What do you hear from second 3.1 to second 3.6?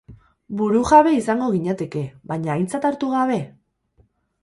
gabe?